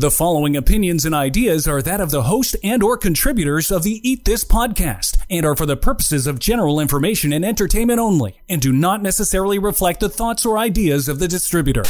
[0.00, 4.00] The following opinions and ideas are that of the host and or contributors of the
[4.02, 8.62] Eat This podcast and are for the purposes of general information and entertainment only and
[8.62, 11.82] do not necessarily reflect the thoughts or ideas of the distributor.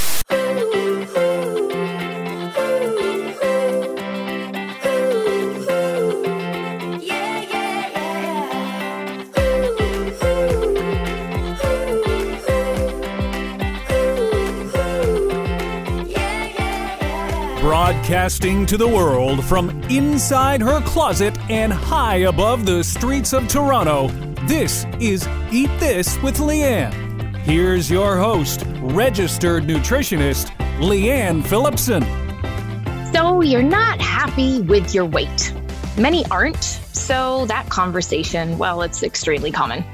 [18.00, 24.08] Broadcasting to the world from inside her closet and high above the streets of Toronto,
[24.46, 27.36] this is Eat This with Leanne.
[27.42, 30.46] Here's your host, registered nutritionist,
[30.78, 32.02] Leanne Phillipson.
[33.12, 35.54] So, you're not happy with your weight.
[35.98, 39.84] Many aren't, so that conversation, well, it's extremely common.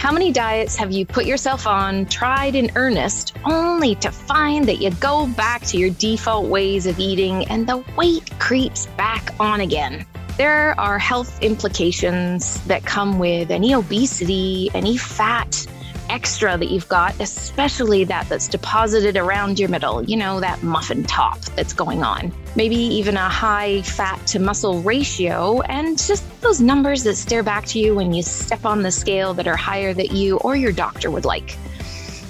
[0.00, 4.80] How many diets have you put yourself on, tried in earnest, only to find that
[4.80, 9.60] you go back to your default ways of eating and the weight creeps back on
[9.60, 10.06] again?
[10.38, 15.66] There are health implications that come with any obesity, any fat,
[16.10, 21.04] extra that you've got, especially that that's deposited around your middle, you know, that muffin
[21.04, 22.32] top that's going on.
[22.56, 27.64] Maybe even a high fat to muscle ratio, and just those numbers that stare back
[27.66, 30.72] to you when you step on the scale that are higher that you or your
[30.72, 31.56] doctor would like.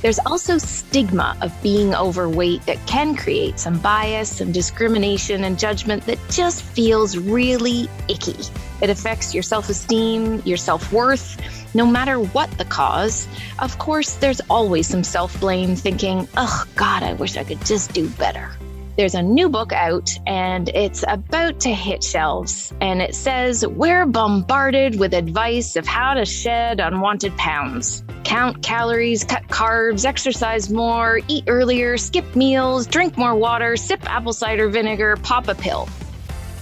[0.03, 6.05] There's also stigma of being overweight that can create some bias, some discrimination, and judgment
[6.07, 8.37] that just feels really icky.
[8.81, 11.37] It affects your self esteem, your self worth,
[11.75, 13.27] no matter what the cause.
[13.59, 17.93] Of course, there's always some self blame, thinking, oh, God, I wish I could just
[17.93, 18.51] do better.
[18.97, 22.75] There's a new book out and it's about to hit shelves.
[22.83, 28.05] And it says, We're bombarded with advice of how to shed unwanted pounds.
[28.25, 34.35] Count calories, cut carbs, exercise more, eat earlier, skip meals, drink more water, sip apple
[34.35, 35.89] cider vinegar, pop a pill.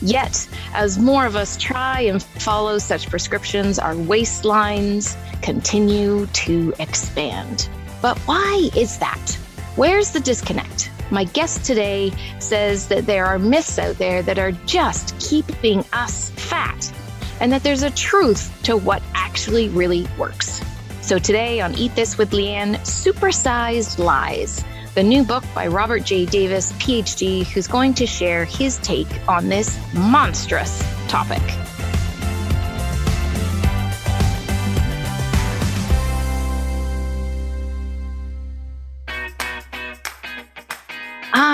[0.00, 7.68] Yet, as more of us try and follow such prescriptions, our waistlines continue to expand.
[8.00, 9.39] But why is that?
[9.77, 10.90] Where's the disconnect?
[11.11, 16.30] My guest today says that there are myths out there that are just keeping us
[16.30, 16.92] fat,
[17.40, 20.61] and that there's a truth to what actually really works.
[21.00, 24.62] So today on Eat This with Leanne, supersized lies
[24.98, 26.27] the new book by Robert J.
[26.27, 31.41] Davis, PhD, who's going to share his take on this monstrous topic.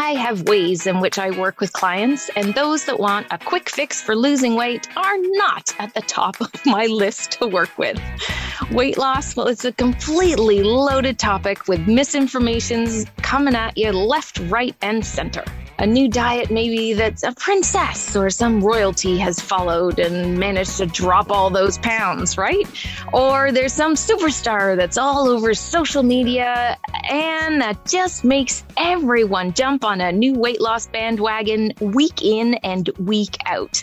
[0.04, 3.70] I have ways in which I work with clients, and those that want a quick
[3.70, 7.98] fix for losing weight are not at the top of my list to work with.
[8.70, 14.76] Weight loss, well, it's a completely loaded topic with misinformations coming at you left, right,
[14.82, 15.42] and center
[15.78, 20.86] a new diet maybe that's a princess or some royalty has followed and managed to
[20.86, 22.66] drop all those pounds, right?
[23.12, 26.76] Or there's some superstar that's all over social media
[27.10, 32.88] and that just makes everyone jump on a new weight loss bandwagon week in and
[32.98, 33.82] week out.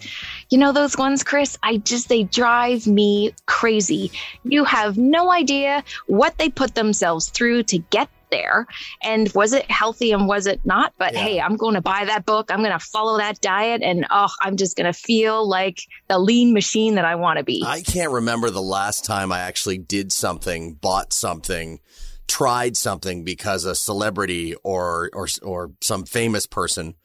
[0.49, 1.57] You know those ones, Chris?
[1.61, 4.11] I just, they drive me crazy.
[4.43, 8.65] You have no idea what they put themselves through to get there
[9.03, 11.19] and was it healthy and was it not but yeah.
[11.19, 14.29] hey i'm going to buy that book i'm going to follow that diet and oh
[14.41, 17.81] i'm just going to feel like the lean machine that i want to be i
[17.81, 21.79] can't remember the last time i actually did something bought something
[22.27, 26.95] tried something because a celebrity or or or some famous person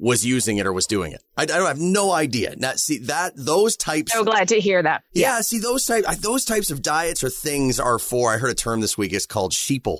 [0.00, 1.22] was using it or was doing it.
[1.36, 2.54] I, I don't have no idea.
[2.56, 4.12] Now, see that those types.
[4.12, 5.02] So glad to hear that.
[5.12, 5.40] Yeah, yeah.
[5.42, 8.32] see those type those types of diets or things are for.
[8.32, 9.12] I heard a term this week.
[9.12, 9.98] It's called sheeple.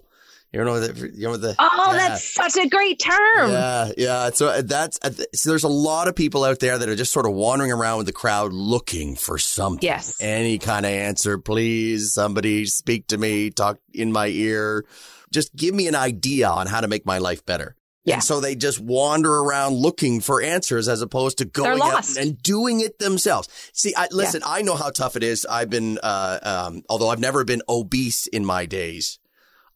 [0.52, 2.08] You know the you know the Oh, yeah.
[2.08, 3.50] that's such a great term.
[3.50, 4.30] Yeah, yeah.
[4.30, 7.12] So uh, that's uh, so there's a lot of people out there that are just
[7.12, 9.86] sort of wandering around with the crowd looking for something.
[9.86, 10.16] Yes.
[10.20, 12.12] Any kind of answer, please.
[12.12, 14.84] Somebody speak to me, talk in my ear.
[15.32, 17.76] Just give me an idea on how to make my life better.
[18.04, 18.14] Yeah.
[18.14, 22.42] And so they just wander around looking for answers as opposed to going out and
[22.42, 23.48] doing it themselves.
[23.72, 24.52] See, I, listen, yeah.
[24.52, 25.46] I know how tough it is.
[25.46, 29.18] I've been, uh, um, although I've never been obese in my days,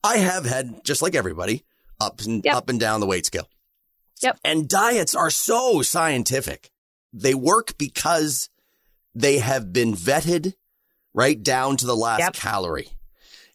[0.04, 1.64] I have had, just like everybody,
[2.00, 2.54] up and yep.
[2.54, 3.48] up and down the weight scale.
[4.22, 4.38] Yep.
[4.44, 6.70] And diets are so scientific.
[7.12, 8.50] They work because
[9.14, 10.54] they have been vetted
[11.14, 12.32] right down to the last yep.
[12.34, 12.90] calorie.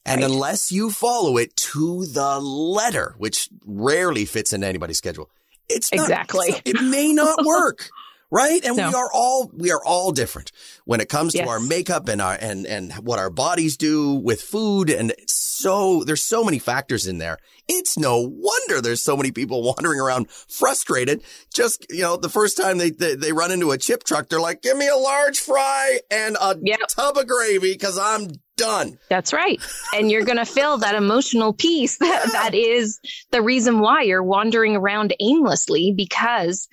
[0.06, 0.31] And right.
[0.31, 5.30] unless you follow it to the letter, which rarely fits into anybody's schedule,
[5.68, 6.48] it's not, exactly.
[6.48, 7.90] It's not, it may not work.
[8.31, 8.63] Right.
[8.63, 10.51] And we are all, we are all different
[10.85, 11.47] when it comes to yes.
[11.47, 14.91] our makeup and our, and, and what our bodies do with food.
[14.91, 17.39] And so there's so many factors in there.
[17.67, 21.23] It's no wonder there's so many people wandering around frustrated.
[21.53, 24.39] Just, you know, the first time they, they, they run into a chip truck, they're
[24.39, 26.81] like, give me a large fry and a yep.
[26.87, 28.29] tub of gravy because I'm
[28.59, 28.99] done.
[29.09, 29.59] That's right.
[29.95, 32.99] And you're going to fill that emotional piece that, that is
[33.31, 36.67] the reason why you're wandering around aimlessly because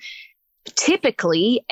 [0.77, 1.65] typically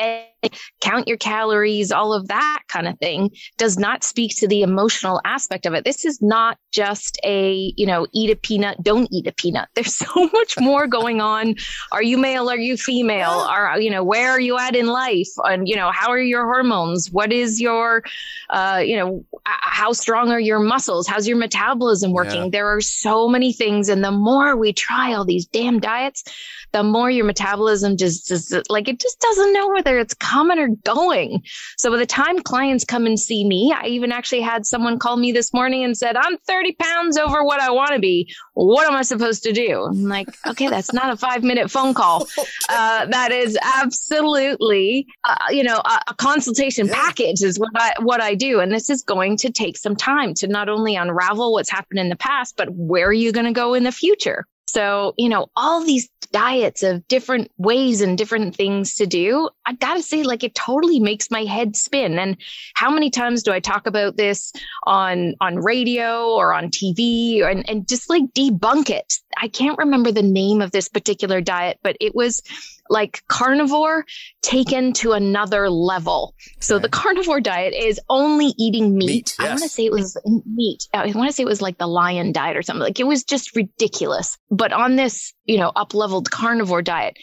[0.82, 5.22] count your calories, all of that kind of thing does not speak to the emotional
[5.26, 5.84] aspect of it.
[5.84, 9.70] This is not just a, you know, eat a peanut, don't eat a peanut.
[9.76, 11.56] There's so much more going on.
[11.92, 12.50] Are you male?
[12.50, 13.30] Are you female?
[13.30, 15.30] Are, you know, where are you at in life?
[15.38, 17.12] And, you know, how are your hormones?
[17.12, 18.04] What is your,
[18.50, 21.08] uh, you know, how strong are your muscles?
[21.08, 22.44] How's your metabolism working?
[22.44, 22.50] Yeah.
[22.52, 23.90] There are so many things.
[23.90, 26.24] And the more we try all these damn diets,
[26.72, 30.70] the more your metabolism just, just like it just doesn't know whether it's coming or
[30.84, 31.44] going.
[31.78, 35.18] So by the time clients come and see me, I even actually had someone call
[35.18, 38.34] me this morning and said, I'm 30 pounds over what I want to be.
[38.54, 39.84] What am I supposed to do?
[39.84, 42.28] I'm like, okay, that's not a five minute phone call.
[42.68, 46.96] Uh, that is absolutely, uh, you know, a, a consultation yeah.
[46.96, 48.60] package is what I, what I do.
[48.60, 52.10] And this is going to take some time to not only unravel what's happened in
[52.10, 54.46] the past, but where are you going to go in the future?
[54.76, 59.72] So, you know, all these diets of different ways and different things to do, I
[59.72, 62.20] gotta say, like, it totally makes my head spin.
[62.20, 62.36] And
[62.74, 64.52] how many times do I talk about this
[64.84, 69.14] on, on radio or on TV and, and just like debunk it?
[69.38, 72.42] I can't remember the name of this particular diet, but it was
[72.90, 74.06] like carnivore
[74.42, 76.36] taken to another level.
[76.60, 79.08] So the carnivore diet is only eating meat.
[79.08, 79.48] meat yes.
[79.48, 80.88] I want to say it was meat.
[80.94, 82.84] I want to say it was like the lion diet or something.
[82.84, 84.38] Like it was just ridiculous.
[84.50, 87.18] But on this, you know, up leveled carnivore diet,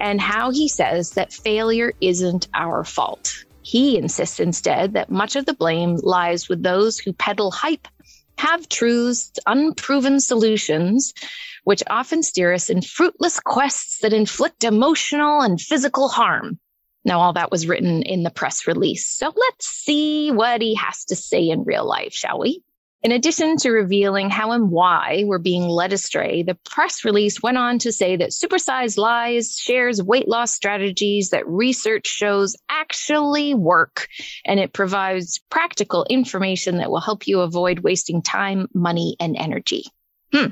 [0.00, 3.44] and how he says that failure isn't our fault.
[3.62, 7.86] He insists instead that much of the blame lies with those who peddle hype,
[8.38, 11.12] have truths, unproven solutions,
[11.64, 16.58] which often steer us in fruitless quests that inflict emotional and physical harm.
[17.04, 19.06] Now, all that was written in the press release.
[19.06, 22.62] So let's see what he has to say in real life, shall we?
[23.02, 27.56] In addition to revealing how and why we're being led astray, the press release went
[27.56, 34.06] on to say that Supersize Lies shares weight loss strategies that research shows actually work,
[34.44, 39.84] and it provides practical information that will help you avoid wasting time, money, and energy.
[40.32, 40.48] Hmm.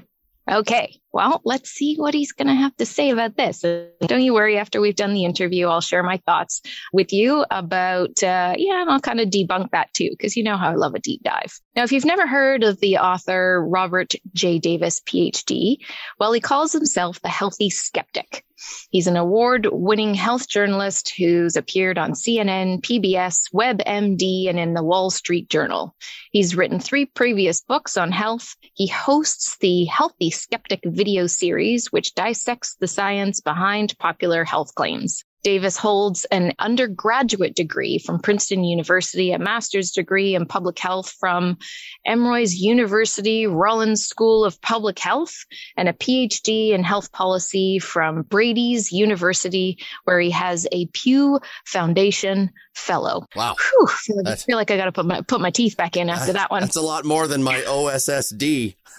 [0.50, 3.60] Okay, well, let's see what he's going to have to say about this.
[3.62, 6.62] Don't you worry, after we've done the interview, I'll share my thoughts
[6.92, 10.56] with you about, uh, yeah, and I'll kind of debunk that too, because you know
[10.56, 11.58] how I love a deep dive.
[11.74, 14.58] Now, if you've never heard of the author Robert J.
[14.58, 15.78] Davis, PhD,
[16.18, 18.44] well, he calls himself the healthy skeptic.
[18.90, 24.82] He's an award winning health journalist who's appeared on CNN, PBS, WebMD, and in the
[24.82, 25.94] Wall Street Journal.
[26.32, 28.56] He's written three previous books on health.
[28.74, 35.24] He hosts the Healthy Skeptic video series, which dissects the science behind popular health claims.
[35.42, 41.58] Davis holds an undergraduate degree from Princeton University, a master's degree in public health from
[42.06, 45.44] Emory's University Rollins School of Public Health,
[45.76, 52.50] and a PhD in health policy from Brandeis University, where he has a Pew Foundation
[52.74, 53.26] Fellow.
[53.34, 53.56] Wow.
[53.58, 53.88] Whew,
[54.26, 56.50] I feel like I got to put my, put my teeth back in after that
[56.50, 56.62] one.
[56.62, 58.74] That's a lot more than my OSSD.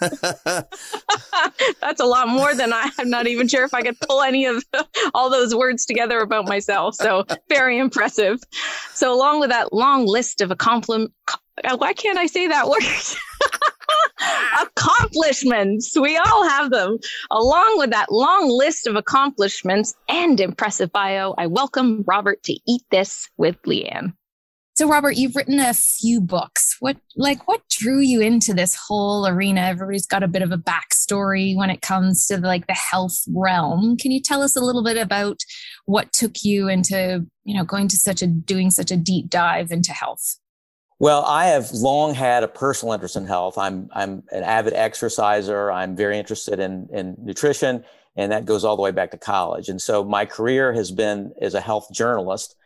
[1.80, 4.46] That's a lot more than I, I'm not even sure if I could pull any
[4.46, 4.64] of
[5.14, 6.94] all those words together about myself.
[6.94, 8.38] So very impressive.
[8.94, 11.12] So along with that long list of accomplishments,
[11.64, 12.82] uh, why can't I say that word?
[14.62, 15.98] accomplishments.
[15.98, 16.98] We all have them.
[17.30, 22.82] Along with that long list of accomplishments and impressive bio, I welcome Robert to Eat
[22.90, 24.14] This with Leanne.
[24.80, 26.76] So, Robert, you've written a few books.
[26.80, 29.60] What, like, what drew you into this whole arena?
[29.60, 33.98] Everybody's got a bit of a backstory when it comes to like the health realm.
[33.98, 35.36] Can you tell us a little bit about
[35.84, 39.70] what took you into, you know, going to such a doing such a deep dive
[39.70, 40.38] into health?
[40.98, 43.58] Well, I have long had a personal interest in health.
[43.58, 45.70] I'm I'm an avid exerciser.
[45.70, 47.84] I'm very interested in in nutrition,
[48.16, 49.68] and that goes all the way back to college.
[49.68, 52.56] And so my career has been as a health journalist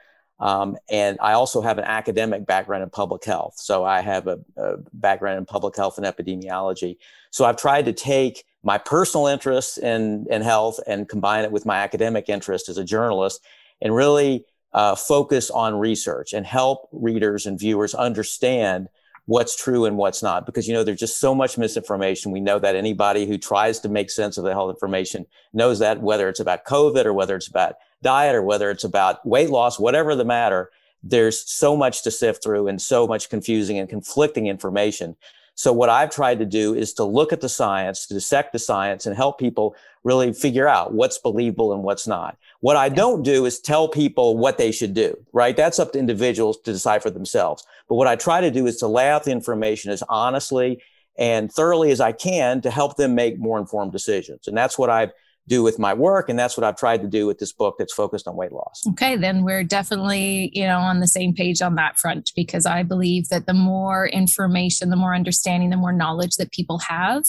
[0.41, 3.55] um, and I also have an academic background in public health.
[3.57, 6.99] So I have a, a, background in public health and epidemiology.
[7.31, 11.67] So I've tried to take my personal interest in, in health and combine it with
[11.67, 13.45] my academic interest as a journalist
[13.81, 18.89] and really uh, focus on research and help readers and viewers understand
[19.27, 22.59] what's true and what's not because you know there's just so much misinformation we know
[22.59, 25.25] that anybody who tries to make sense of the health information
[25.55, 29.27] knows that whether it's about covid or whether it's about diet or whether it's about
[29.27, 30.71] weight loss, whatever the matter,
[31.03, 35.17] there's so much to sift through and so much confusing and conflicting information.
[35.57, 38.59] So what I've tried to do is to look at the science, to dissect the
[38.59, 42.37] science and help people really figure out what's believable and what's not.
[42.61, 45.57] What I don't do is tell people what they should do, right?
[45.57, 47.65] That's up to individuals to decide for themselves.
[47.89, 50.83] But what I try to do is to lay out the information as honestly
[51.17, 54.49] and thoroughly as I can to help them make more informed decisions.
[54.49, 55.13] And that's what I've
[55.49, 57.93] do with my work and that's what i've tried to do with this book that's
[57.93, 58.83] focused on weight loss.
[58.91, 62.83] Okay then we're definitely you know on the same page on that front because i
[62.83, 67.25] believe that the more information the more understanding the more knowledge that people have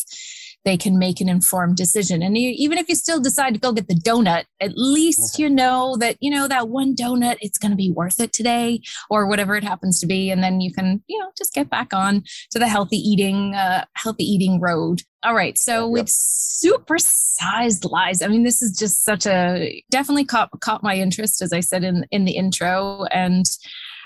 [0.65, 2.21] they can make an informed decision.
[2.21, 5.49] And you, even if you still decide to go get the donut, at least you
[5.49, 9.27] know that, you know, that one donut, it's going to be worth it today or
[9.27, 10.31] whatever it happens to be.
[10.31, 13.85] And then you can, you know, just get back on to the healthy eating, uh,
[13.93, 15.03] healthy eating road.
[15.23, 15.57] All right.
[15.57, 15.91] So yep.
[15.91, 21.41] with supersized lies, I mean, this is just such a definitely caught, caught my interest,
[21.41, 23.05] as I said in, in the intro.
[23.05, 23.45] And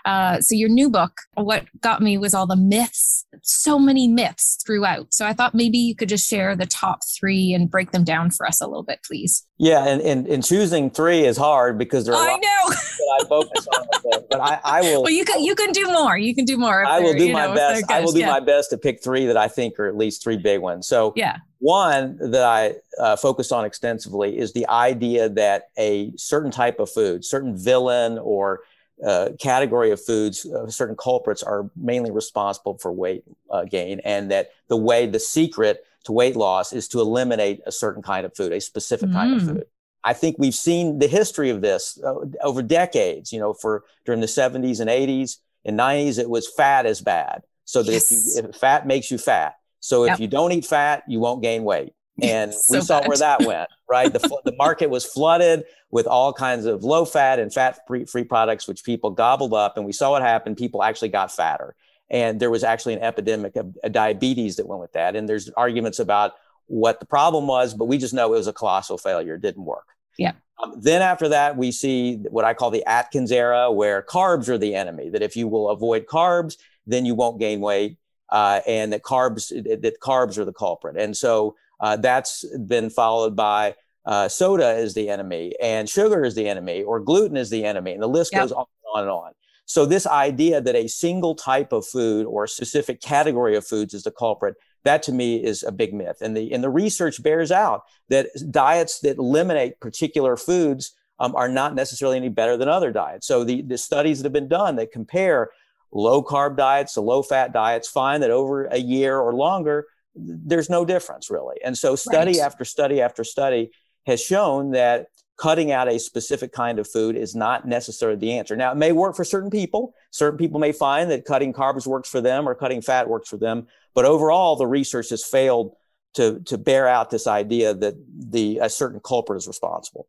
[0.05, 4.57] uh, so your new book, what got me was all the myths, so many myths
[4.65, 5.13] throughout.
[5.13, 8.31] So I thought maybe you could just share the top three and break them down
[8.31, 9.45] for us a little bit, please.
[9.57, 12.69] Yeah, and, and, and choosing three is hard because there are I know.
[12.69, 15.03] that I focus on with but I, I will.
[15.09, 16.17] Well, you can you can do more.
[16.17, 16.85] You can do more.
[16.85, 17.89] I will do my know, best.
[17.89, 18.27] I will do yeah.
[18.27, 20.87] my best to pick three that I think are at least three big ones.
[20.87, 21.37] So yeah.
[21.59, 26.89] One that I uh, focused on extensively is the idea that a certain type of
[26.89, 28.61] food, certain villain or
[29.05, 34.31] uh, category of foods, uh, certain culprits are mainly responsible for weight uh, gain, and
[34.31, 38.35] that the way, the secret to weight loss is to eliminate a certain kind of
[38.35, 39.13] food, a specific mm.
[39.13, 39.47] kind of mm.
[39.47, 39.65] food.
[40.03, 43.33] I think we've seen the history of this uh, over decades.
[43.33, 47.43] You know, for during the 70s and 80s and 90s, it was fat is bad.
[47.65, 48.11] So that yes.
[48.11, 50.19] if you if fat makes you fat, so if yep.
[50.19, 51.93] you don't eat fat, you won't gain weight.
[52.21, 53.07] And so we saw bad.
[53.07, 54.11] where that went, right?
[54.11, 58.67] The, the market was flooded with all kinds of low fat and fat free products,
[58.67, 59.77] which people gobbled up.
[59.77, 60.57] And we saw what happened.
[60.57, 61.75] People actually got fatter.
[62.09, 65.15] And there was actually an epidemic of, of diabetes that went with that.
[65.15, 66.33] And there's arguments about
[66.65, 69.35] what the problem was, but we just know it was a colossal failure.
[69.35, 69.87] It didn't work.
[70.17, 70.33] Yeah.
[70.61, 74.57] Um, then after that, we see what I call the Atkins era, where carbs are
[74.57, 75.09] the enemy.
[75.09, 77.97] That if you will avoid carbs, then you won't gain weight,
[78.29, 80.97] uh, and that carbs that carbs are the culprit.
[80.97, 86.35] And so uh, that's been followed by uh, soda is the enemy and sugar is
[86.35, 87.93] the enemy or gluten is the enemy.
[87.93, 88.41] And the list yep.
[88.41, 89.31] goes on and on and on.
[89.65, 93.93] So this idea that a single type of food or a specific category of foods
[93.93, 96.17] is the culprit, that to me is a big myth.
[96.21, 101.49] And the, and the research bears out that diets that eliminate particular foods um, are
[101.49, 103.27] not necessarily any better than other diets.
[103.27, 105.51] So the, the studies that have been done that compare
[105.91, 110.69] low carb diets to low fat diets find that over a year or longer, there's
[110.69, 111.57] no difference really.
[111.63, 112.45] And so study right.
[112.45, 113.71] after study after study
[114.05, 118.57] has shown that cutting out a specific kind of food is not necessarily the answer.
[118.57, 119.93] Now, it may work for certain people.
[120.11, 123.37] Certain people may find that cutting carbs works for them or cutting fat works for
[123.37, 123.67] them.
[123.95, 125.75] But overall, the research has failed
[126.15, 127.95] to, to bear out this idea that
[128.31, 130.07] the, a certain culprit is responsible.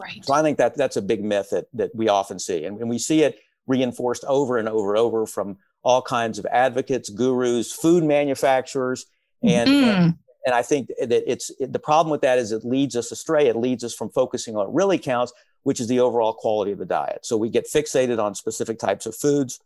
[0.00, 0.24] Right.
[0.24, 2.90] So I think that that's a big myth that that we often see, and, and
[2.90, 7.72] we see it reinforced over and over and over from all kinds of advocates, gurus,
[7.72, 9.06] food manufacturers,
[9.46, 9.82] and mm.
[9.82, 10.14] and,
[10.46, 13.46] and, I think that it's it, the problem with that is it leads us astray.
[13.46, 16.78] It leads us from focusing on what really counts, which is the overall quality of
[16.78, 17.24] the diet.
[17.24, 19.60] So we get fixated on specific types of foods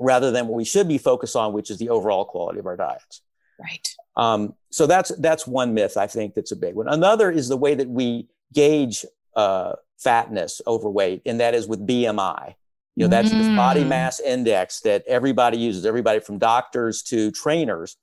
[0.00, 2.76] rather than what we should be focused on, which is the overall quality of our
[2.76, 3.22] diets.
[3.60, 3.94] Right.
[4.16, 6.88] Um, so that's that's one myth I think that's a big one.
[6.88, 9.04] Another is the way that we gauge
[9.36, 12.54] uh, fatness, overweight, and that is with BMI.
[12.96, 13.38] You know, that's mm.
[13.38, 13.88] this body mm.
[13.88, 17.96] mass index that everybody uses, everybody from doctors to trainers.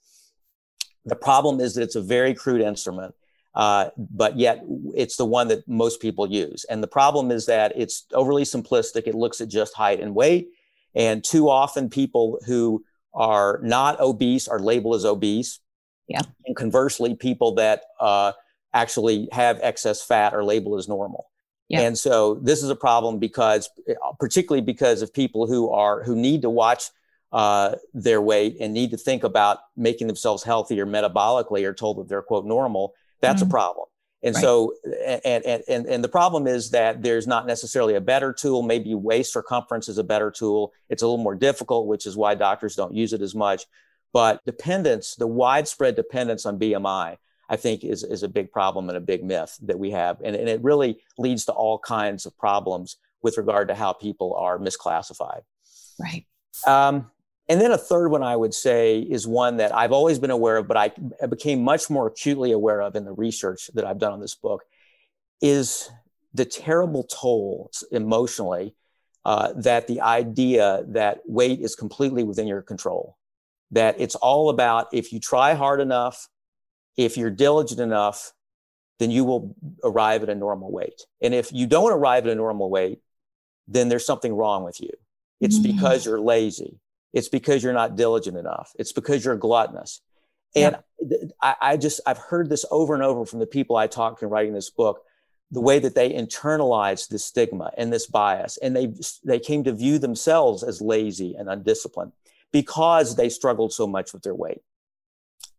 [1.06, 3.16] The problem is that it's a very crude instrument,
[3.56, 6.64] uh, but yet it's the one that most people use.
[6.70, 9.08] And the problem is that it's overly simplistic.
[9.08, 10.50] It looks at just height and weight.
[10.94, 15.60] And too often, people who are not obese are labeled as obese.
[16.08, 16.22] Yeah.
[16.46, 18.34] And conversely, people that uh,
[18.74, 21.28] actually have excess fat are labeled as normal.
[21.70, 21.82] Yeah.
[21.82, 23.70] And so this is a problem because,
[24.20, 26.84] particularly because of people who are who need to watch
[27.32, 32.10] uh, their weight and need to think about making themselves healthier metabolically, or told that
[32.10, 32.94] they're quote normal.
[33.22, 33.50] That's mm-hmm.
[33.50, 33.86] a problem.
[34.24, 34.42] And right.
[34.42, 34.74] so,
[35.06, 38.62] and, and, and, and the problem is that there's not necessarily a better tool.
[38.62, 40.74] Maybe waist circumference is a better tool.
[40.90, 43.66] It's a little more difficult, which is why doctors don't use it as much.
[44.14, 47.18] But dependence, the widespread dependence on BMI,
[47.50, 50.22] I think is, is a big problem and a big myth that we have.
[50.24, 54.36] And, and it really leads to all kinds of problems with regard to how people
[54.36, 55.42] are misclassified.
[56.00, 56.26] Right.
[56.68, 57.10] Um,
[57.50, 60.58] and then a third one I would say is one that I've always been aware
[60.58, 60.92] of, but I,
[61.28, 64.64] became much more acutely aware of in the research that I've done on this book
[65.42, 65.90] is
[66.34, 68.76] the terrible toll emotionally
[69.26, 73.18] uh, that the idea that weight is completely within your control,
[73.72, 76.28] that it's all about if you try hard enough,
[76.98, 78.34] if you're diligent enough,
[79.00, 81.02] then you will arrive at a normal weight.
[81.22, 83.00] And if you don't arrive at a normal weight,
[83.68, 84.92] then there's something wrong with you.
[85.40, 85.64] It's mm.
[85.64, 86.80] because you're lazy.
[87.14, 88.72] It's because you're not diligent enough.
[88.78, 90.02] It's because you're gluttonous.
[90.56, 90.78] And
[91.42, 94.28] I, I, just, I've heard this over and over from the people I talked to
[94.28, 95.02] writing this book,
[95.50, 98.58] the way that they internalized this stigma and this bias.
[98.58, 102.12] And they, they came to view themselves as lazy and undisciplined
[102.52, 104.62] because they struggled so much with their weight.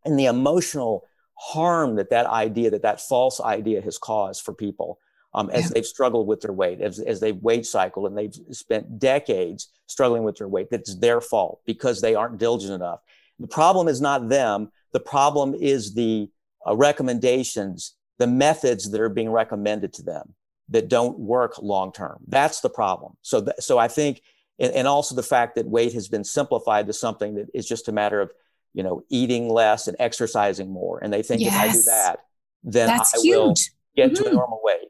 [0.04, 1.06] And the emotional
[1.38, 4.98] harm that that idea, that that false idea has caused for people
[5.34, 5.70] um, as yeah.
[5.74, 10.24] they've struggled with their weight, as, as they've weight cycled and they've spent decades struggling
[10.24, 10.68] with their weight.
[10.70, 13.00] That's their fault because they aren't diligent enough.
[13.38, 14.70] The problem is not them.
[14.92, 16.28] The problem is the
[16.66, 20.34] uh, recommendations, the methods that are being recommended to them
[20.68, 22.18] that don't work long term.
[22.28, 23.16] That's the problem.
[23.22, 24.22] So, th- so I think,
[24.58, 27.88] and, and also the fact that weight has been simplified to something that is just
[27.88, 28.32] a matter of,
[28.74, 31.02] you know, eating less and exercising more.
[31.02, 31.54] And they think yes.
[31.54, 32.18] if I do that,
[32.64, 33.36] then That's I huge.
[33.36, 33.54] will
[33.96, 34.24] get mm-hmm.
[34.24, 34.88] to a normal weight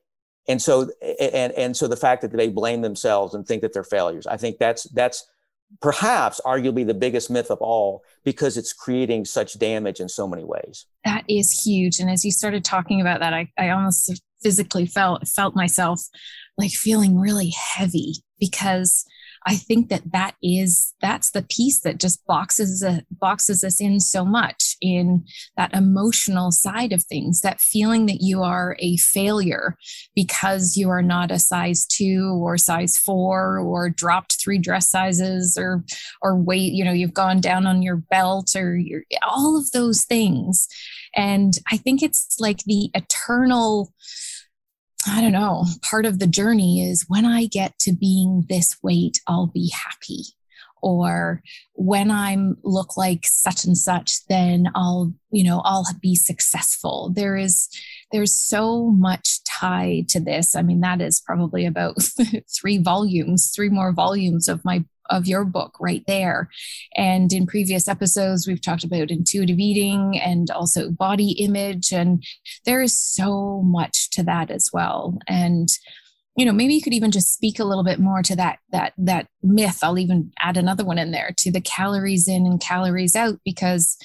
[0.48, 3.84] and so and and so the fact that they blame themselves and think that they're
[3.84, 5.28] failures i think that's that's
[5.80, 10.44] perhaps arguably the biggest myth of all because it's creating such damage in so many
[10.44, 10.84] ways.
[11.02, 11.98] That is huge.
[11.98, 16.00] And as you started talking about that i, I almost physically felt felt myself
[16.58, 19.04] like feeling really heavy because
[19.46, 24.00] I think that that is that's the piece that just boxes uh, boxes us in
[24.00, 25.24] so much in
[25.56, 27.40] that emotional side of things.
[27.40, 29.76] That feeling that you are a failure
[30.14, 35.56] because you are not a size two or size four or dropped three dress sizes
[35.58, 35.84] or
[36.20, 36.72] or weight.
[36.72, 38.80] You know, you've gone down on your belt or
[39.26, 40.68] all of those things.
[41.14, 43.92] And I think it's like the eternal
[45.06, 49.20] I don't know, part of the journey is when I get to being this weight,
[49.26, 50.24] I'll be happy.
[50.80, 51.42] Or
[51.74, 57.12] when I'm look like such and such, then I'll, you know, I'll be successful.
[57.14, 57.68] There is,
[58.10, 60.56] there's so much tied to this.
[60.56, 61.96] I mean, that is probably about
[62.60, 66.48] three volumes, three more volumes of my of your book right there.
[66.96, 71.92] And in previous episodes, we've talked about intuitive eating and also body image.
[71.92, 72.24] And
[72.64, 75.18] there is so much to that as well.
[75.26, 75.68] And
[76.36, 78.92] you know maybe you could even just speak a little bit more to that that
[78.96, 83.14] that myth i'll even add another one in there to the calories in and calories
[83.14, 83.98] out because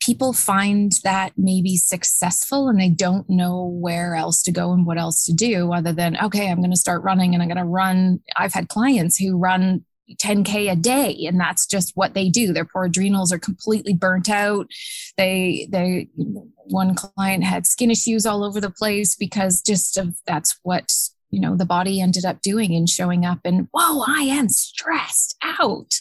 [0.00, 4.98] people find that maybe successful and they don't know where else to go and what
[4.98, 7.64] else to do other than okay i'm going to start running and i'm going to
[7.64, 12.52] run i've had clients who run 10k a day and that's just what they do.
[12.52, 14.66] Their poor adrenals are completely burnt out.
[15.16, 20.58] They they one client had skin issues all over the place because just of that's
[20.62, 20.92] what
[21.30, 25.36] you know the body ended up doing and showing up and whoa i am stressed
[25.42, 25.94] out.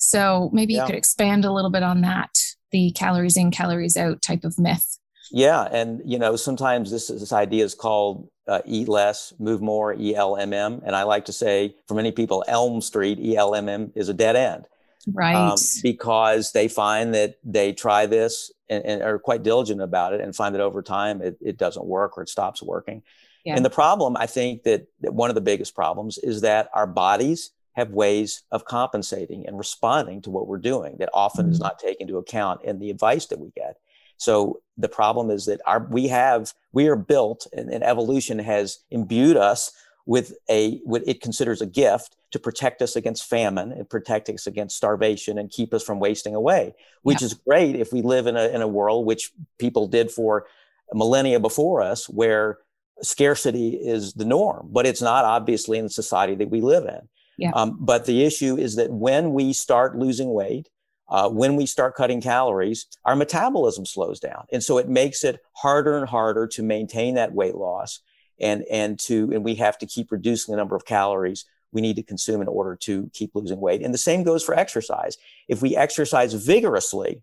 [0.00, 0.82] So maybe yeah.
[0.82, 2.30] you could expand a little bit on that
[2.70, 4.97] the calories in calories out type of myth
[5.30, 9.94] Yeah, and you know sometimes this this idea is called uh, eat less, move more,
[9.94, 14.36] ELMM, and I like to say for many people, Elm Street ELMM is a dead
[14.36, 14.66] end,
[15.12, 15.34] right?
[15.34, 20.20] Um, because they find that they try this and, and, are quite diligent about it,
[20.20, 23.02] and find that over time it, it doesn't work or it stops working.
[23.44, 23.56] Yeah.
[23.56, 26.86] And the problem, I think that, that one of the biggest problems is that our
[26.86, 31.52] bodies have ways of compensating and responding to what we're doing that often mm-hmm.
[31.52, 33.76] is not taken into account in the advice that we get.
[34.18, 38.78] So the problem is that our we have we are built and, and evolution has
[38.90, 39.72] imbued us
[40.06, 44.46] with a what it considers a gift to protect us against famine and protect us
[44.46, 47.26] against starvation and keep us from wasting away, which yeah.
[47.26, 50.46] is great if we live in a in a world which people did for
[50.92, 52.58] millennia before us, where
[53.02, 57.08] scarcity is the norm, but it's not obviously in the society that we live in.
[57.36, 57.52] Yeah.
[57.54, 60.68] Um, but the issue is that when we start losing weight,
[61.08, 65.40] uh, when we start cutting calories, our metabolism slows down, and so it makes it
[65.52, 68.00] harder and harder to maintain that weight loss,
[68.40, 71.96] and and to and we have to keep reducing the number of calories we need
[71.96, 73.82] to consume in order to keep losing weight.
[73.82, 75.18] And the same goes for exercise.
[75.48, 77.22] If we exercise vigorously,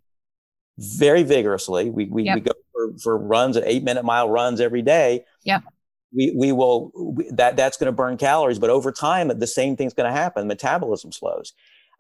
[0.77, 2.35] very vigorously, we we, yep.
[2.35, 5.25] we go for, for runs at eight minute mile runs every day.
[5.43, 5.61] Yeah
[6.15, 9.75] we, we will we, that that's going to burn calories but over time the same
[9.75, 11.53] thing's going to happen metabolism slows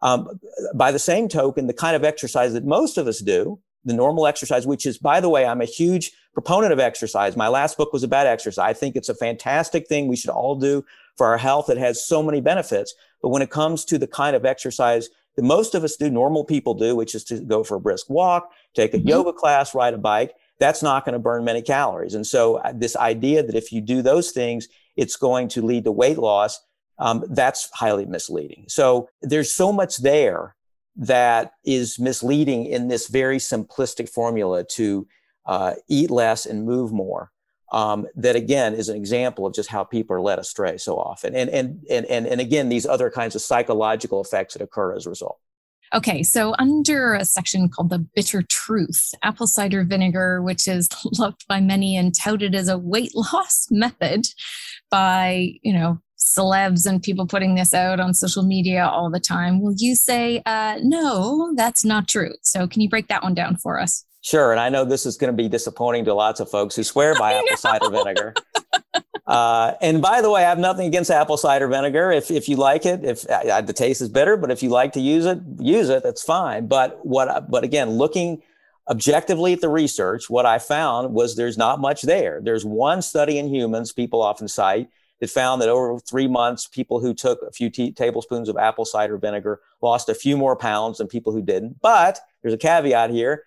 [0.05, 0.39] um,
[0.73, 4.27] by the same token the kind of exercise that most of us do the normal
[4.27, 7.91] exercise which is by the way i'm a huge proponent of exercise my last book
[7.91, 10.83] was about exercise i think it's a fantastic thing we should all do
[11.17, 14.35] for our health it has so many benefits but when it comes to the kind
[14.35, 17.75] of exercise that most of us do normal people do which is to go for
[17.75, 19.09] a brisk walk take a mm-hmm.
[19.09, 22.15] yoga class ride a bike that's not going to burn many calories.
[22.15, 25.83] And so uh, this idea that if you do those things, it's going to lead
[25.83, 26.61] to weight loss,
[26.97, 28.65] um, that's highly misleading.
[28.67, 30.55] So there's so much there
[30.97, 35.07] that is misleading in this very simplistic formula to
[35.45, 37.31] uh, eat less and move more.
[37.71, 41.35] Um, that again is an example of just how people are led astray so often.
[41.35, 45.05] And, and, and, and, and again, these other kinds of psychological effects that occur as
[45.05, 45.39] a result.
[45.93, 51.45] Okay, so under a section called the bitter truth, apple cider vinegar, which is loved
[51.47, 54.27] by many and touted as a weight loss method
[54.89, 59.61] by, you know, celebs and people putting this out on social media all the time.
[59.61, 62.33] Will you say, uh, no, that's not true?
[62.41, 64.05] So can you break that one down for us?
[64.21, 64.51] Sure.
[64.51, 67.13] And I know this is going to be disappointing to lots of folks who swear
[67.15, 68.33] by apple cider vinegar.
[69.27, 72.11] Uh, and by the way, I have nothing against apple cider vinegar.
[72.11, 74.93] If, if you like it, if uh, the taste is bitter, but if you like
[74.93, 76.01] to use it, use it.
[76.01, 76.67] That's fine.
[76.67, 78.41] But what, but again, looking
[78.89, 82.39] objectively at the research, what I found was there's not much there.
[82.43, 86.99] There's one study in humans people often cite that found that over three months, people
[86.99, 90.97] who took a few t- tablespoons of apple cider vinegar lost a few more pounds
[90.97, 91.79] than people who didn't.
[91.81, 93.43] But there's a caveat here.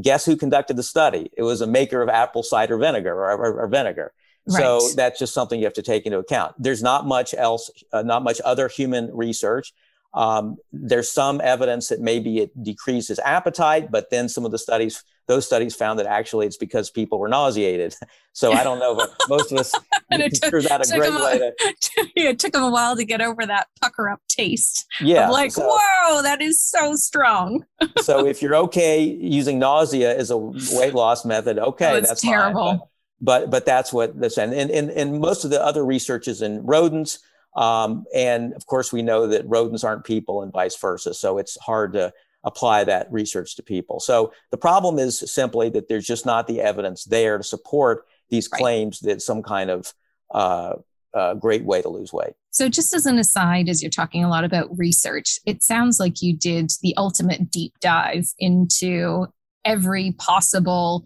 [0.00, 1.30] Guess who conducted the study?
[1.36, 4.12] It was a maker of apple cider vinegar or, or, or vinegar.
[4.46, 4.58] Right.
[4.58, 6.54] So that's just something you have to take into account.
[6.58, 9.72] There's not much else, uh, not much other human research.
[10.14, 15.02] Um, there's some evidence that maybe it decreases appetite, but then some of the studies,
[15.26, 17.94] those studies found that actually it's because people were nauseated.
[18.34, 19.74] So I don't know, but most of us
[20.10, 22.08] consider that a great way to.
[22.16, 24.86] it took them a while to get over that pucker up taste.
[25.02, 25.28] Yeah.
[25.28, 27.66] like, so, whoa, that is so strong.
[28.00, 32.70] so if you're okay using nausea as a weight loss method, okay, oh, that's terrible.
[32.70, 32.80] Fine,
[33.22, 36.64] but but that's what this and and and most of the other research is in
[36.64, 37.18] rodents.
[37.54, 41.14] Um, and of course, we know that rodents aren't people and vice versa.
[41.14, 42.12] So it's hard to
[42.44, 44.00] apply that research to people.
[44.00, 48.48] So the problem is simply that there's just not the evidence there to support these
[48.48, 49.92] claims that some kind of
[50.32, 50.74] uh,
[51.14, 52.32] uh, great way to lose weight.
[52.50, 56.22] So, just as an aside, as you're talking a lot about research, it sounds like
[56.22, 59.26] you did the ultimate deep dive into
[59.64, 61.04] every possible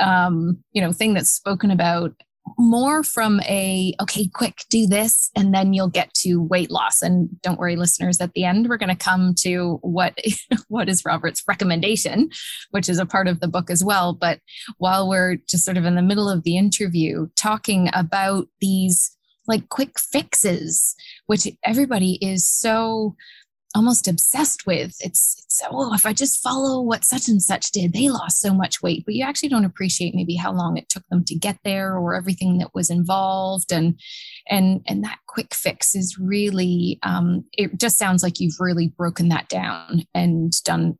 [0.00, 2.12] um, you know thing that's spoken about
[2.58, 7.02] more from a okay quick do this and then you'll get to weight loss.
[7.02, 10.18] And don't worry listeners at the end we're going to come to what
[10.68, 12.30] what is robert's recommendation
[12.70, 14.12] which is a part of the book as well.
[14.12, 14.40] But
[14.78, 19.14] while we're just sort of in the middle of the interview talking about these
[19.46, 20.94] like quick fixes
[21.26, 23.16] which everybody is so
[23.74, 24.94] almost obsessed with.
[25.00, 28.54] It's, it's oh, if I just follow what such and such did, they lost so
[28.54, 29.04] much weight.
[29.04, 32.14] But you actually don't appreciate maybe how long it took them to get there or
[32.14, 33.72] everything that was involved.
[33.72, 33.98] And
[34.48, 39.28] and and that quick fix is really um, it just sounds like you've really broken
[39.28, 40.98] that down and done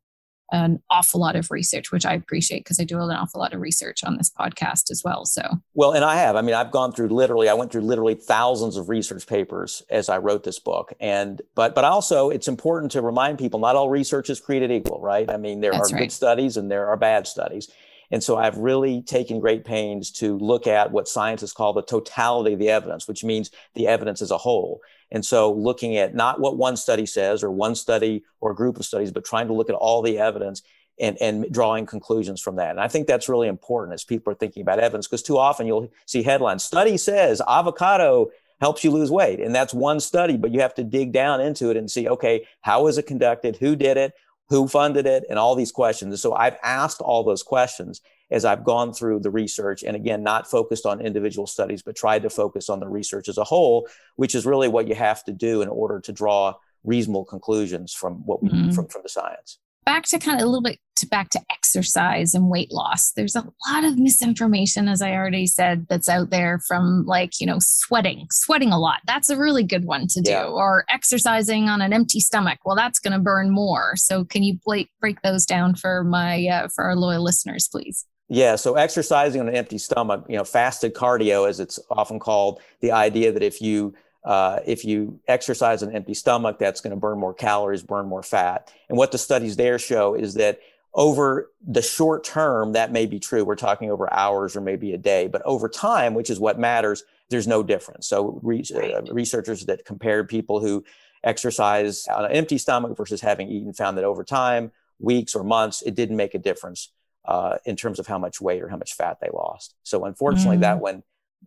[0.51, 3.61] an awful lot of research, which I appreciate because I do an awful lot of
[3.61, 5.25] research on this podcast as well.
[5.27, 5.43] So,
[5.75, 6.37] well, and I have.
[6.37, 7.49] I mean, I've gone through literally.
[7.49, 11.75] I went through literally thousands of research papers as I wrote this book, and but
[11.75, 15.31] but also it's important to remind people not all research is created equal, right?
[15.31, 16.03] I mean, there That's are right.
[16.05, 17.69] good studies and there are bad studies,
[18.11, 22.55] And so I've really taken great pains to look at what scientists call the totality
[22.55, 24.81] of the evidence, which means the evidence as a whole.
[25.11, 28.85] And so looking at not what one study says or one study or group of
[28.85, 30.63] studies, but trying to look at all the evidence
[31.01, 32.71] and, and drawing conclusions from that.
[32.71, 35.67] And I think that's really important as people are thinking about evidence, because too often
[35.67, 39.41] you'll see headlines, study says avocado helps you lose weight.
[39.41, 42.47] And that's one study, but you have to dig down into it and see, okay,
[42.63, 43.57] how was it conducted?
[43.57, 44.13] Who did it?
[44.49, 45.25] Who funded it?
[45.31, 46.21] And all these questions.
[46.21, 49.83] so I've asked all those questions as I've gone through the research.
[49.83, 53.39] And again, not focused on individual studies, but tried to focus on the research as
[53.39, 57.25] a whole, which is really what you have to do in order to draw reasonable
[57.25, 58.71] conclusions from what we mm-hmm.
[58.71, 62.35] from, from the science back to kind of a little bit to back to exercise
[62.35, 63.13] and weight loss.
[63.13, 67.47] There's a lot of misinformation, as I already said, that's out there from like, you
[67.47, 69.01] know, sweating, sweating a lot.
[69.07, 70.31] That's a really good one to do.
[70.31, 70.45] Yeah.
[70.45, 72.59] Or exercising on an empty stomach.
[72.67, 73.97] Well, that's going to burn more.
[73.97, 78.05] So can you break, break those down for my, uh, for our loyal listeners, please?
[78.29, 82.61] Yeah, so exercising on an empty stomach, you know, fasted cardio, as it's often called,
[82.81, 86.97] the idea that if you uh, if you exercise an empty stomach, that's going to
[86.97, 88.71] burn more calories, burn more fat.
[88.91, 90.61] And what the studies there show is that
[90.93, 93.45] over the short term, that may be true.
[93.45, 97.05] We're talking over hours or maybe a day, but over time, which is what matters,
[97.31, 98.07] there's no difference.
[98.07, 100.85] So re- uh, researchers that compared people who
[101.25, 105.81] exercise on an empty stomach versus having eaten found that over time, weeks or months,
[105.83, 106.91] it didn't make a difference
[107.29, 109.75] uh, in terms of how much weight or how much fat they lost.
[109.85, 110.63] So unfortunately, mm.
[110.63, 111.03] that one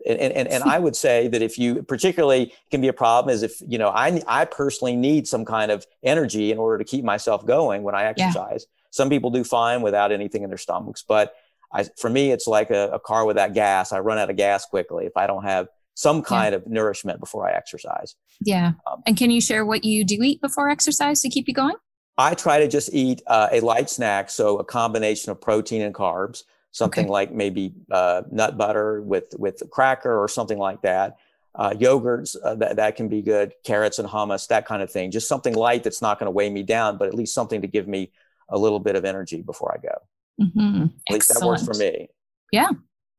[0.06, 3.44] and, and, and I would say that if you particularly can be a problem is
[3.44, 7.04] if, you know, I, I personally need some kind of energy in order to keep
[7.04, 8.66] myself going when I exercise.
[8.68, 8.88] Yeah.
[8.92, 11.34] Some people do fine without anything in their stomachs, but
[11.74, 13.94] I, for me, it's like a, a, car without gas.
[13.94, 16.58] I run out of gas quickly if I don't have some kind yeah.
[16.58, 18.16] of nourishment before I exercise.
[18.42, 18.74] Yeah.
[18.86, 21.76] Um, and can you share what you do eat before exercise to keep you going?
[22.18, 25.94] I try to just eat uh, a light snack, so a combination of protein and
[25.94, 27.12] carbs something okay.
[27.12, 31.18] like maybe uh, nut butter with with a cracker or something like that.
[31.54, 33.54] Uh, yogurts uh, that that can be good.
[33.64, 35.12] Carrots and hummus, that kind of thing.
[35.12, 37.68] Just something light that's not going to weigh me down, but at least something to
[37.68, 38.12] give me
[38.48, 40.46] a little bit of energy before I go.
[40.46, 40.86] Mm-hmm.
[41.10, 42.08] At least that works for me.
[42.54, 42.70] Yeah,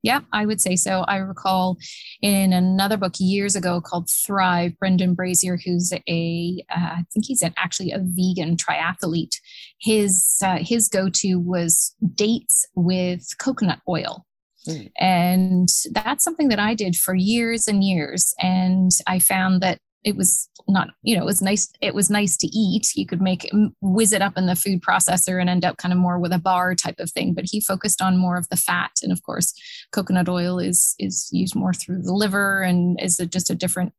[0.02, 1.02] yeah, I would say so.
[1.02, 1.78] I recall
[2.20, 7.42] in another book years ago called Thrive, Brendan Brazier, who's a, uh, I think he's
[7.42, 9.36] an, actually a vegan triathlete.
[9.80, 14.26] His uh, his go to was dates with coconut oil.
[14.68, 14.90] Mm.
[14.98, 18.34] And that's something that I did for years and years.
[18.40, 22.36] And I found that it was not you know it was nice it was nice
[22.36, 23.48] to eat you could make
[23.80, 26.38] whiz it up in the food processor and end up kind of more with a
[26.38, 29.54] bar type of thing but he focused on more of the fat and of course
[29.92, 33.92] coconut oil is is used more through the liver and is a, just a different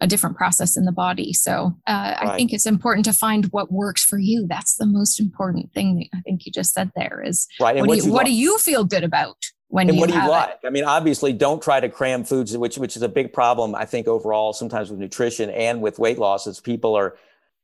[0.00, 2.28] a different process in the body so uh, right.
[2.28, 6.08] i think it's important to find what works for you that's the most important thing
[6.14, 7.76] i think you just said there is right.
[7.76, 9.36] what, do you, what do you feel good about
[9.68, 10.58] when and you what do you like?
[10.62, 10.66] It.
[10.66, 13.74] I mean, obviously, don't try to cram foods, which which is a big problem.
[13.74, 17.16] I think overall, sometimes with nutrition and with weight loss, is people are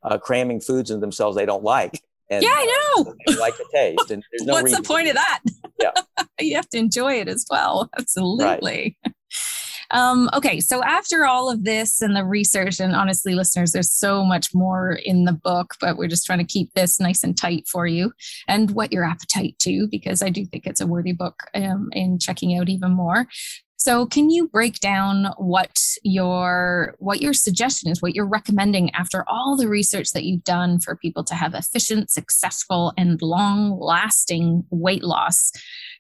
[0.03, 2.03] uh, cramming foods in themselves they don't like.
[2.29, 3.15] And, yeah, I know.
[3.29, 4.53] Uh, like the taste, and there's no.
[4.55, 4.83] What's reason.
[4.83, 5.41] the point of that?
[5.79, 5.91] Yeah,
[6.41, 7.91] you have to enjoy it as well.
[7.99, 8.97] Absolutely.
[9.02, 9.02] Right.
[9.92, 14.24] Um, okay, so after all of this and the research, and honestly, listeners, there's so
[14.24, 17.68] much more in the book, but we're just trying to keep this nice and tight
[17.68, 18.12] for you
[18.48, 22.18] and what your appetite too, because I do think it's a worthy book um, in
[22.18, 23.26] checking out even more.
[23.76, 29.24] So can you break down what your what your suggestion is, what you're recommending after
[29.28, 34.62] all the research that you've done for people to have efficient, successful, and long lasting
[34.70, 35.50] weight loss?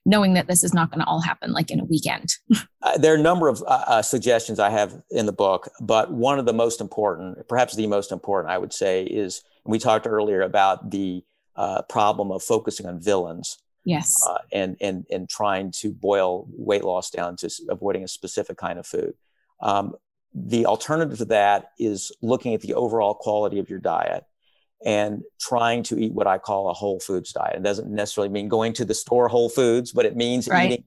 [0.04, 2.34] Knowing that this is not going to all happen like in a weekend?
[2.82, 6.12] uh, there are a number of uh, uh, suggestions I have in the book, but
[6.12, 10.06] one of the most important, perhaps the most important, I would say, is we talked
[10.06, 11.24] earlier about the
[11.56, 13.58] uh, problem of focusing on villains.
[13.84, 14.24] Yes.
[14.28, 18.78] Uh, and, and, and trying to boil weight loss down to avoiding a specific kind
[18.78, 19.14] of food.
[19.60, 19.94] Um,
[20.34, 24.24] the alternative to that is looking at the overall quality of your diet
[24.84, 27.56] and trying to eat what I call a whole foods diet.
[27.56, 30.72] It doesn't necessarily mean going to the store whole foods, but it means right.
[30.72, 30.84] eating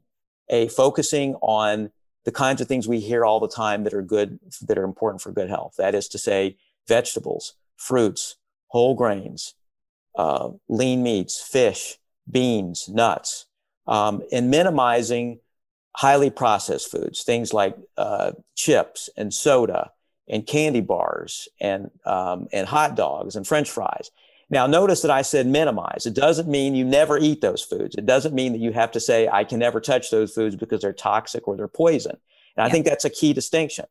[0.49, 1.91] a focusing on
[2.25, 5.21] the kinds of things we hear all the time that are good, that are important
[5.21, 5.75] for good health.
[5.77, 8.35] That is to say, vegetables, fruits,
[8.67, 9.53] whole grains,
[10.17, 11.97] uh, lean meats, fish,
[12.29, 13.45] beans, nuts,
[13.87, 15.39] um, and minimizing
[15.95, 19.91] highly processed foods, things like uh, chips and soda
[20.27, 24.11] and candy bars and um, and hot dogs and French fries.
[24.49, 26.05] Now, notice that I said minimize.
[26.05, 27.95] It doesn't mean you never eat those foods.
[27.95, 30.81] It doesn't mean that you have to say I can never touch those foods because
[30.81, 32.17] they're toxic or they're poison.
[32.55, 33.85] And I think that's a key distinction.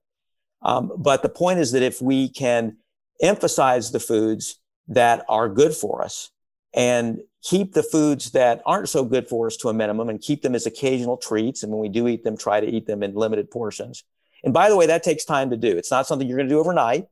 [0.63, 2.77] Um, but the point is that if we can
[3.21, 6.31] emphasize the foods that are good for us
[6.73, 10.43] and keep the foods that aren't so good for us to a minimum and keep
[10.43, 11.63] them as occasional treats.
[11.63, 14.03] And when we do eat them, try to eat them in limited portions.
[14.45, 15.77] And by the way, that takes time to do.
[15.77, 17.07] It's not something you're going to do overnight.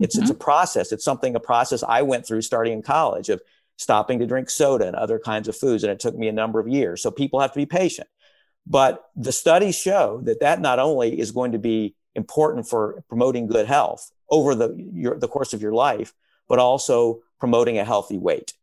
[0.00, 0.22] It's, mm-hmm.
[0.22, 0.42] it's a mm-hmm.
[0.42, 0.90] process.
[0.90, 3.42] It's something, a process I went through starting in college of
[3.76, 5.84] stopping to drink soda and other kinds of foods.
[5.84, 7.02] And it took me a number of years.
[7.02, 8.08] So people have to be patient.
[8.66, 13.46] But the studies show that that not only is going to be important for promoting
[13.46, 16.12] good health over the, your, the course of your life,
[16.48, 18.54] but also promoting a healthy weight.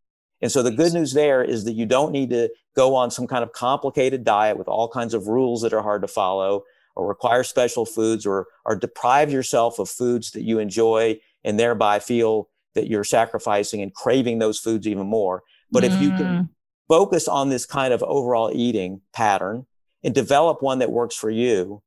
[0.42, 3.26] And so the good news there is that you don't need to go on some
[3.26, 7.08] kind of complicated diet with all kinds of rules that are hard to follow or
[7.08, 12.50] require special foods or, or deprive yourself of foods that you enjoy and thereby feel
[12.74, 15.44] that you're sacrificing and craving those foods even more.
[15.72, 15.88] But mm.
[15.88, 16.50] if you can mm.
[16.88, 19.66] focus on this kind of overall eating pattern
[20.04, 21.82] and develop one that works for you,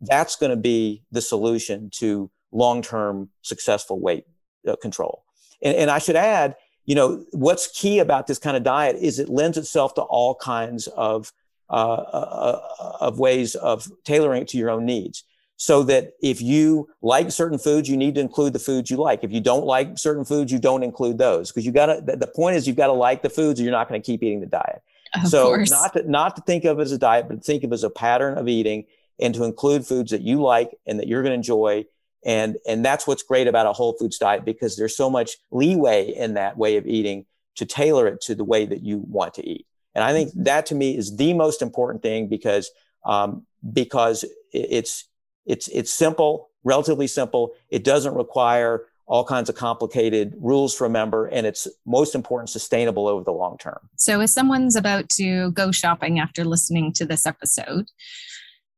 [0.00, 4.24] that's going to be the solution to long-term successful weight
[4.68, 5.24] uh, control.
[5.62, 9.18] And, and I should add, you know, what's key about this kind of diet is
[9.18, 11.32] it lends itself to all kinds of
[11.70, 15.24] uh, uh, uh, of ways of tailoring it to your own needs.
[15.56, 19.22] So that if you like certain foods, you need to include the foods you like.
[19.22, 22.00] If you don't like certain foods, you don't include those because you got to.
[22.00, 24.22] The point is, you've got to like the foods, or you're not going to keep
[24.22, 24.82] eating the diet.
[25.14, 25.70] Of so course.
[25.70, 27.84] not to not to think of it as a diet, but think of it as
[27.84, 28.86] a pattern of eating,
[29.20, 31.84] and to include foods that you like and that you're going to enjoy,
[32.24, 36.12] and, and that's what's great about a whole foods diet because there's so much leeway
[36.14, 39.48] in that way of eating to tailor it to the way that you want to
[39.48, 39.66] eat.
[39.94, 42.70] And I think that to me is the most important thing because,
[43.04, 45.04] um, because it's,
[45.46, 47.52] it's, it's simple, relatively simple.
[47.68, 53.06] It doesn't require all kinds of complicated rules to remember and it's most important sustainable
[53.06, 57.26] over the long term so if someone's about to go shopping after listening to this
[57.26, 57.86] episode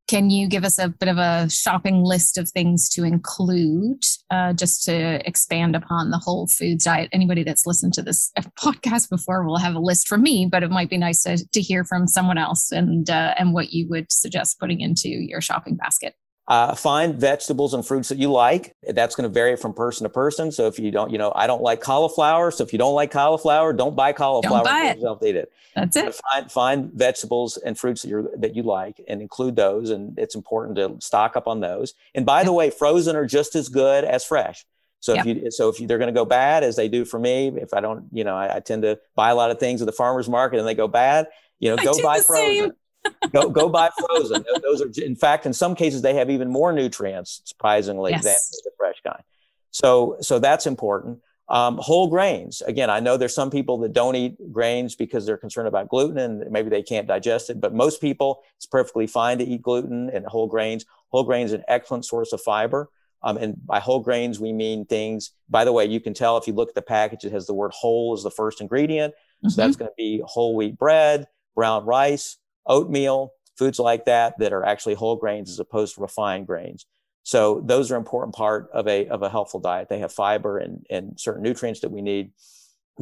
[0.07, 4.53] can you give us a bit of a shopping list of things to include uh,
[4.53, 7.09] just to expand upon the whole foods diet?
[7.13, 10.71] Anybody that's listened to this podcast before will have a list from me, but it
[10.71, 14.11] might be nice to, to hear from someone else and, uh, and what you would
[14.13, 16.15] suggest putting into your shopping basket.
[16.49, 18.77] Uh, find vegetables and fruits that you like.
[18.89, 20.53] That's going to vary from person to person.
[20.53, 22.53] So if you don't, you know, I don't like cauliflower.
[22.53, 24.63] So if you don't like cauliflower, don't buy cauliflower.
[24.63, 25.01] Don't buy it.
[25.01, 25.53] Don't eat it.
[25.75, 26.15] That's it.
[26.15, 29.91] Find find vegetables and fruits that you that you like and include those.
[29.91, 31.95] And it's important to stock up on those.
[32.15, 34.65] And by the way, frozen are just as good as fresh.
[35.01, 35.27] So yep.
[35.27, 37.49] if you so if you, they're going to go bad as they do for me,
[37.57, 39.87] if I don't, you know, I, I, tend to buy a lot of things at
[39.87, 41.29] the farmers market and they go bad.
[41.59, 42.47] You know, go buy frozen.
[42.47, 42.73] Same
[43.33, 44.45] go go buy frozen.
[44.63, 48.25] Those are, in fact, in some cases, they have even more nutrients, surprisingly, yes.
[48.25, 49.23] than the fresh kind.
[49.71, 51.21] So so that's important.
[51.49, 52.61] Um, whole grains.
[52.63, 56.19] Again, I know there's some people that don't eat grains because they're concerned about gluten
[56.19, 57.61] and maybe they can't digest it.
[57.61, 60.85] But most people, it's perfectly fine to eat gluten and whole grains.
[61.11, 62.91] Whole grains an excellent source of fiber.
[63.23, 65.33] Um, and by whole grains, we mean things.
[65.49, 67.55] By the way, you can tell if you look at the package, it has the
[67.55, 69.15] word whole as the first ingredient.
[69.43, 69.61] So mm-hmm.
[69.61, 74.65] that's going to be whole wheat bread, brown rice, oatmeal, foods like that that are
[74.65, 76.87] actually whole grains as opposed to refined grains.
[77.23, 79.89] So those are important part of a of a healthful diet.
[79.89, 82.31] They have fiber and, and certain nutrients that we need.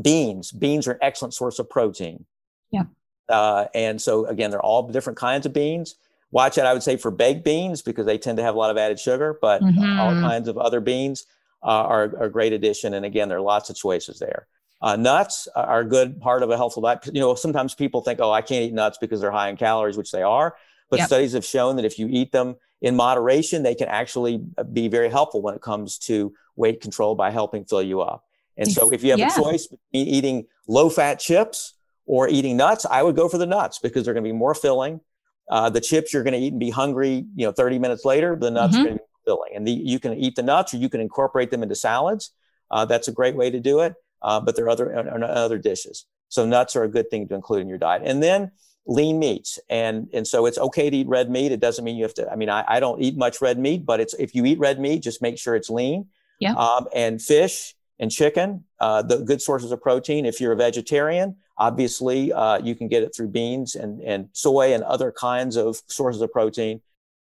[0.01, 2.25] Beans, beans are an excellent source of protein.
[2.71, 2.85] Yeah.
[3.29, 5.97] Uh, and so again, they're all different kinds of beans.
[6.31, 8.71] Watch out, I would say, for baked beans because they tend to have a lot
[8.71, 10.01] of added sugar, but mm-hmm.
[10.01, 11.27] all kinds of other beans
[11.63, 12.95] uh, are, are a great addition.
[12.95, 14.49] And again, there are lots of choices there.
[14.85, 17.07] Uh, nuts are a good part of a healthful diet.
[17.07, 19.97] You know, sometimes people think, oh, I can't eat nuts because they're high in calories,
[19.97, 20.57] which they are.
[20.91, 21.07] But yep.
[21.07, 24.89] studies have shown that if you eat them in moderation, they can actually uh, be
[24.89, 28.25] very helpful when it comes to weight control by helping fill you up.
[28.59, 29.33] And so if you have yeah.
[29.33, 31.73] a choice between eating low fat chips
[32.05, 34.55] or eating nuts, I would go for the nuts because they're going to be more
[34.55, 35.01] filling.
[35.49, 38.37] Uh, the chips you're going to eat and be hungry, you know, 30 minutes later,
[38.37, 38.83] the nuts mm-hmm.
[38.83, 39.53] are going to be filling.
[39.57, 42.33] And the, you can eat the nuts or you can incorporate them into salads.
[42.71, 43.95] Uh, that's a great way to do it
[44.25, 46.07] uh, but there are other other dishes.
[46.29, 48.03] So nuts are a good thing to include in your diet.
[48.05, 48.51] And then
[48.87, 51.53] lean meats, and and so it's okay to eat red meat.
[51.53, 52.31] It doesn't mean you have to.
[52.31, 54.81] I mean, I, I don't eat much red meat, but it's if you eat red
[54.81, 56.07] meat, just make sure it's lean.
[56.41, 56.55] Yeah.
[56.55, 60.27] Um, and fish and chicken, uh, the good sources of protein.
[60.27, 64.75] If you're a vegetarian, obviously uh, you can get it through beans and and soy
[64.75, 66.81] and other kinds of sources of protein.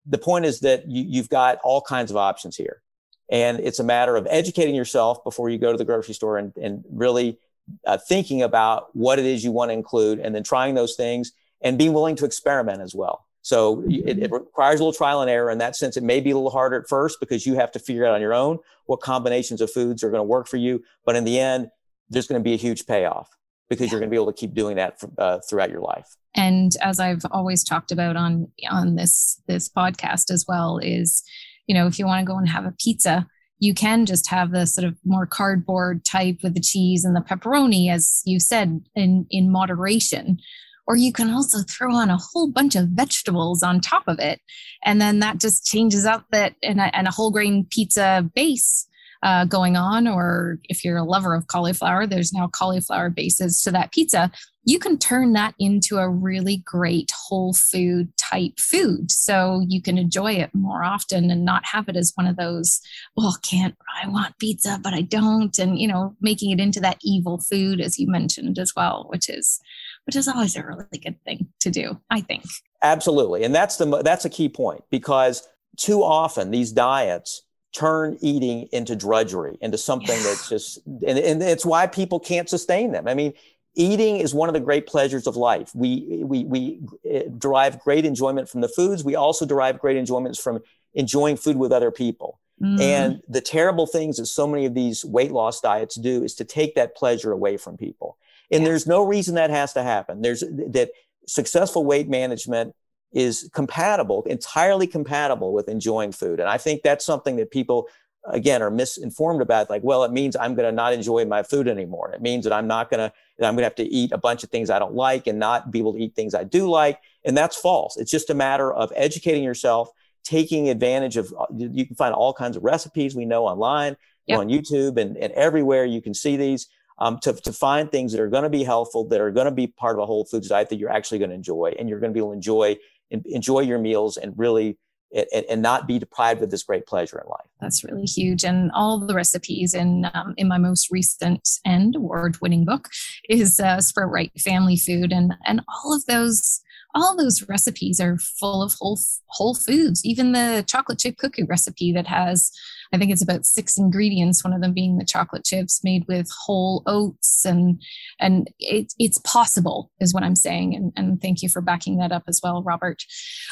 [0.06, 2.82] The point is that you, you've got all kinds of options here.
[3.30, 6.52] And it's a matter of educating yourself before you go to the grocery store and,
[6.56, 7.38] and really
[7.86, 11.32] uh, thinking about what it is you want to include and then trying those things
[11.62, 13.26] and being willing to experiment as well.
[13.42, 15.96] So it, it, requires a little trial and error in that sense.
[15.96, 18.20] It may be a little harder at first because you have to figure out on
[18.20, 20.82] your own what combinations of foods are going to work for you.
[21.06, 21.70] But in the end,
[22.10, 23.30] there's going to be a huge payoff
[23.70, 23.92] because yeah.
[23.92, 26.16] you're going to be able to keep doing that for, uh, throughout your life.
[26.34, 31.22] And as I've always talked about on on this this podcast as well, is
[31.70, 33.28] you know, if you want to go and have a pizza,
[33.60, 37.20] you can just have the sort of more cardboard type with the cheese and the
[37.20, 40.40] pepperoni, as you said, in, in moderation.
[40.88, 44.40] Or you can also throw on a whole bunch of vegetables on top of it.
[44.84, 48.88] And then that just changes up that and a, and a whole grain pizza base
[49.22, 53.70] uh, going on, or if you're a lover of cauliflower, there's now cauliflower bases to
[53.70, 54.30] that pizza.
[54.64, 59.10] You can turn that into a really great whole food type food.
[59.10, 62.80] So you can enjoy it more often and not have it as one of those,
[63.16, 65.58] well, can't, I want pizza, but I don't.
[65.58, 69.28] And, you know, making it into that evil food, as you mentioned as well, which
[69.28, 69.60] is,
[70.06, 72.44] which is always a really good thing to do, I think.
[72.82, 73.44] Absolutely.
[73.44, 75.46] And that's the, that's a key point because
[75.76, 77.42] too often these diets
[77.72, 80.22] turn eating into drudgery, into something yeah.
[80.22, 83.06] that's just, and, and it's why people can't sustain them.
[83.06, 83.32] I mean,
[83.74, 85.70] eating is one of the great pleasures of life.
[85.74, 89.04] We, we, we eh, derive great enjoyment from the foods.
[89.04, 90.60] We also derive great enjoyments from
[90.94, 92.40] enjoying food with other people.
[92.60, 92.80] Mm.
[92.80, 96.44] And the terrible things that so many of these weight loss diets do is to
[96.44, 98.18] take that pleasure away from people.
[98.50, 98.68] And yeah.
[98.68, 100.22] there's no reason that has to happen.
[100.22, 100.90] There's that
[101.26, 102.74] successful weight management
[103.12, 106.40] is compatible, entirely compatible with enjoying food.
[106.40, 107.88] And I think that's something that people,
[108.24, 109.68] again, are misinformed about.
[109.68, 112.12] Like, well, it means I'm going to not enjoy my food anymore.
[112.12, 114.18] It means that I'm not going to, that I'm going to have to eat a
[114.18, 116.70] bunch of things I don't like and not be able to eat things I do
[116.70, 117.00] like.
[117.24, 117.96] And that's false.
[117.96, 119.90] It's just a matter of educating yourself,
[120.22, 123.96] taking advantage of, you can find all kinds of recipes we know online,
[124.26, 124.38] yep.
[124.38, 126.68] on YouTube, and, and everywhere you can see these.
[127.02, 129.50] Um, to, to find things that are going to be helpful, that are going to
[129.50, 131.98] be part of a whole foods diet that you're actually going to enjoy, and you're
[131.98, 132.76] going to be able to enjoy
[133.10, 134.78] enjoy your meals and really
[135.12, 137.48] and, and, not be deprived of this great pleasure in life.
[137.60, 138.44] That's really huge.
[138.44, 142.88] And all the recipes in um, in my most recent and award-winning book
[143.28, 146.60] is uh, Sprout Right Family Food, and and all of those
[146.94, 150.04] all those recipes are full of whole whole foods.
[150.04, 152.52] Even the chocolate chip cookie recipe that has
[152.92, 156.28] I think it's about six ingredients, one of them being the chocolate chips made with
[156.44, 157.80] whole oats and
[158.18, 160.74] and it, it's possible is what I'm saying.
[160.74, 163.02] And, and thank you for backing that up as well, Robert.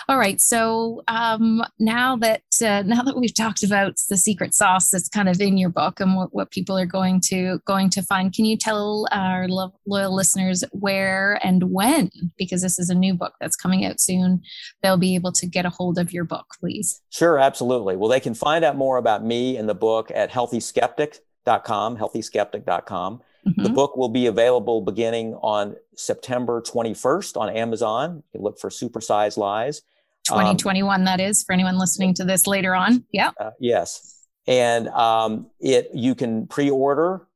[0.09, 0.41] All right.
[0.41, 5.29] So um, now that uh, now that we've talked about the secret sauce that's kind
[5.29, 8.45] of in your book and what, what people are going to going to find, can
[8.45, 12.11] you tell our lo- loyal listeners where and when?
[12.37, 14.43] Because this is a new book that's coming out soon.
[14.83, 17.01] They'll be able to get a hold of your book, please.
[17.11, 17.97] Sure, absolutely.
[17.97, 23.23] Well, they can find out more about me and the book at healthyskeptic.com, healthyskeptic.com.
[23.47, 23.63] Mm-hmm.
[23.63, 28.17] The book will be available beginning on September 21st on Amazon.
[28.17, 29.83] You can look for Supersize Lies.
[30.29, 33.05] 2021, um, that is, for anyone listening to this later on.
[33.13, 33.31] Yeah.
[33.41, 34.27] Uh, yes.
[34.47, 37.27] And um, it you can pre order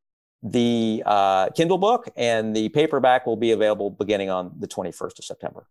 [0.42, 5.24] the uh, Kindle book, and the paperback will be available beginning on the 21st of
[5.24, 5.66] September.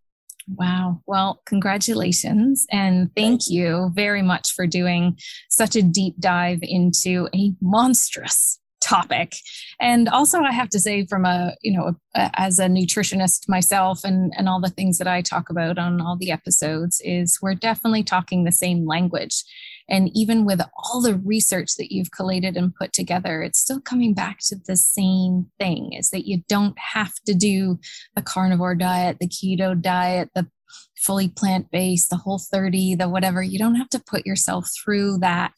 [0.48, 1.02] Wow.
[1.06, 2.66] Well, congratulations.
[2.72, 5.18] And thank you very much for doing
[5.50, 8.61] such a deep dive into a monstrous
[8.92, 9.36] topic.
[9.80, 14.04] And also I have to say from a, you know, a, as a nutritionist myself
[14.04, 17.56] and and all the things that I talk about on all the episodes is we're
[17.56, 19.44] definitely talking the same language.
[19.90, 24.14] And even with all the research that you've collated and put together, it's still coming
[24.14, 27.80] back to the same thing is that you don't have to do
[28.16, 30.48] the carnivore diet, the keto diet, the
[30.98, 33.42] fully plant based, the whole 30, the whatever.
[33.42, 35.56] You don't have to put yourself through that.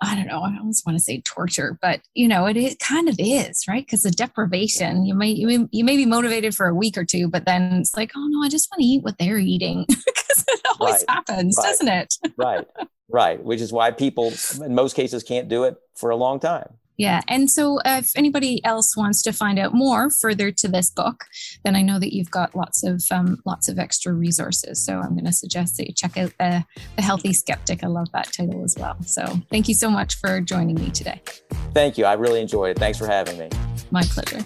[0.00, 0.42] I don't know.
[0.42, 3.84] I almost want to say torture, but you know, it, it kind of is, right?
[3.84, 7.04] Because the deprivation, you may, you may you may be motivated for a week or
[7.04, 9.84] two, but then it's like, oh no, I just want to eat what they're eating
[9.88, 11.04] because it always right.
[11.08, 11.64] happens, right.
[11.64, 12.14] doesn't it?
[12.36, 12.66] right.
[13.10, 13.42] Right.
[13.42, 14.32] Which is why people,
[14.62, 16.74] in most cases, can't do it for a long time.
[16.98, 17.20] Yeah.
[17.28, 21.24] And so uh, if anybody else wants to find out more further to this book,
[21.64, 24.84] then I know that you've got lots of um, lots of extra resources.
[24.84, 26.64] So I'm going to suggest that you check out the,
[26.96, 27.84] the Healthy Skeptic.
[27.84, 28.96] I love that title as well.
[29.04, 31.22] So thank you so much for joining me today.
[31.72, 32.04] Thank you.
[32.04, 32.78] I really enjoyed it.
[32.80, 33.48] Thanks for having me.
[33.92, 34.44] My pleasure.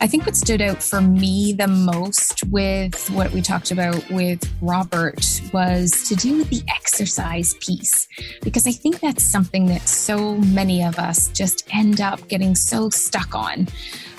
[0.00, 4.42] I think what stood out for me the most with what we talked about with
[4.60, 8.06] Robert was to do with the exercise piece,
[8.42, 12.90] because I think that's something that so many of us just end up getting so
[12.90, 13.68] stuck on.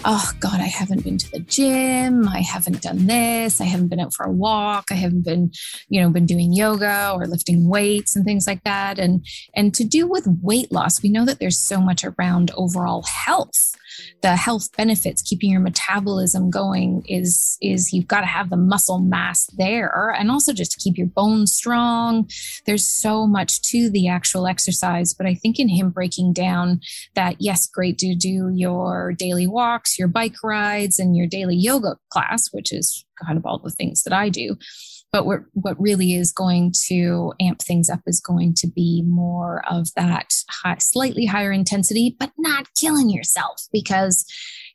[0.06, 2.28] Oh God, I haven't been to the gym.
[2.28, 3.60] I haven't done this.
[3.60, 4.86] I haven't been out for a walk.
[4.92, 5.52] I haven't been,
[5.90, 8.98] you know, been doing yoga or lifting weights and things like that.
[8.98, 13.04] And and to do with weight loss, we know that there's so much around overall
[13.04, 13.76] health
[14.22, 19.00] the health benefits keeping your metabolism going is is you've got to have the muscle
[19.00, 22.30] mass there and also just to keep your bones strong.
[22.66, 26.80] There's so much to the actual exercise but i think in him breaking down
[27.16, 31.98] that yes great to do your daily walks your bike rides and your daily yoga
[32.10, 34.56] class which is kind of all the things that i do
[35.16, 39.64] but what, what really is going to amp things up is going to be more
[39.72, 44.26] of that high, slightly higher intensity, but not killing yourself because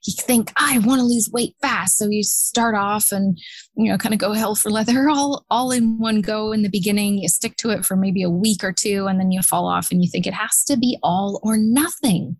[0.06, 1.96] you think I want to lose weight fast.
[1.96, 3.38] So you start off and,
[3.76, 6.70] you know, kind of go hell for leather all, all in one go in the
[6.70, 7.18] beginning.
[7.18, 9.90] You stick to it for maybe a week or two and then you fall off
[9.90, 12.36] and you think it has to be all or nothing.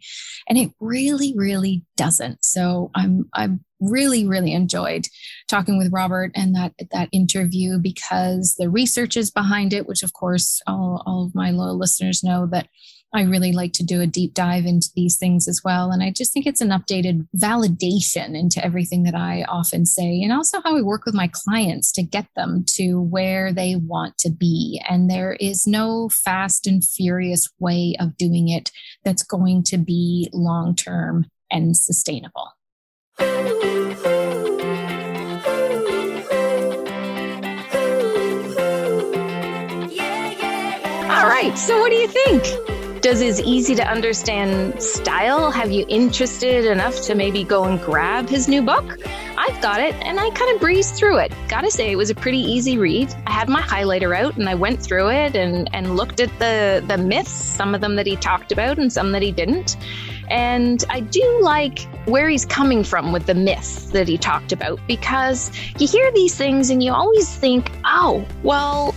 [0.49, 2.45] And it really, really doesn't.
[2.45, 5.07] So I'm, I'm really really enjoyed
[5.49, 10.13] talking with robert and that that interview because the research is behind it which of
[10.13, 12.69] course all, all of my loyal listeners know that
[13.13, 15.91] I really like to do a deep dive into these things as well.
[15.91, 20.33] And I just think it's an updated validation into everything that I often say, and
[20.33, 24.31] also how I work with my clients to get them to where they want to
[24.31, 24.81] be.
[24.89, 28.71] And there is no fast and furious way of doing it
[29.05, 32.53] that's going to be long term and sustainable.
[41.09, 42.80] All right, so what do you think?
[43.01, 48.29] Does his easy to understand style have you interested enough to maybe go and grab
[48.29, 48.99] his new book?
[49.39, 51.33] I've got it and I kind of breezed through it.
[51.49, 53.15] Gotta say, it was a pretty easy read.
[53.27, 56.85] I had my highlighter out and I went through it and, and looked at the,
[56.89, 59.79] the myths, some of them that he talked about and some that he didn't.
[60.29, 64.79] And I do like where he's coming from with the myths that he talked about
[64.87, 68.95] because you hear these things and you always think, oh, well,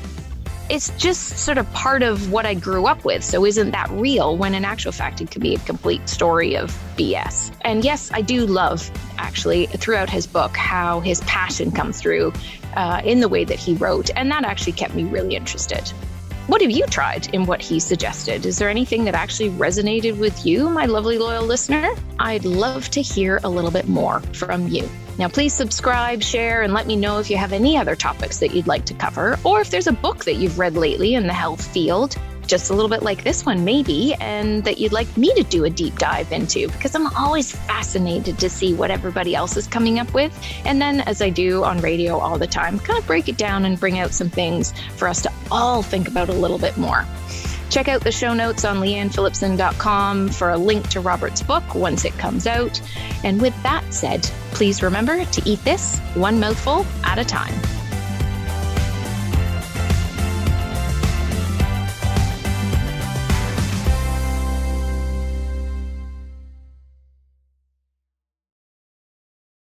[0.74, 3.24] it's just sort of part of what I grew up with.
[3.24, 6.71] So isn't that real when in actual fact it could be a complete story of
[6.97, 7.55] BS?
[7.61, 12.34] And yes, I do love actually throughout his book how his passion comes through
[12.76, 14.09] uh, in the way that he wrote.
[14.15, 15.93] And that actually kept me really interested.
[16.47, 18.45] What have you tried in what he suggested?
[18.45, 21.95] Is there anything that actually resonated with you, my lovely loyal listener?
[22.19, 24.89] I'd love to hear a little bit more from you.
[25.17, 28.53] Now, please subscribe, share, and let me know if you have any other topics that
[28.53, 31.33] you'd like to cover, or if there's a book that you've read lately in the
[31.33, 32.17] health field,
[32.47, 35.65] just a little bit like this one, maybe, and that you'd like me to do
[35.65, 39.99] a deep dive into, because I'm always fascinated to see what everybody else is coming
[39.99, 40.37] up with.
[40.65, 43.65] And then, as I do on radio all the time, kind of break it down
[43.65, 47.05] and bring out some things for us to all think about a little bit more.
[47.69, 52.13] Check out the show notes on leannephillipson.com for a link to Robert's book once it
[52.19, 52.79] comes out.
[53.23, 54.21] And with that said,
[54.51, 57.82] please remember to eat this one mouthful at a time.